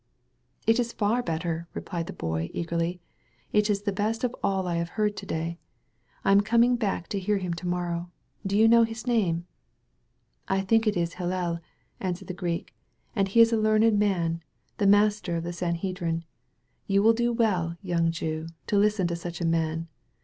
[0.65, 2.99] "It is far better," replied the Boy eagerly:
[3.53, 5.59] "it is the best of all I have heard to day.
[6.25, 8.09] I am coming back to hear him to morrow.
[8.43, 9.45] Do you know his name?"
[10.47, 11.59] "I think it is Hillel,"
[11.99, 12.73] answered the Greek,
[13.15, 14.41] "and he is a learned man,
[14.79, 16.23] the master of the Sanhedrim.
[16.87, 19.87] You will do well, young Jew, to listen to such a man.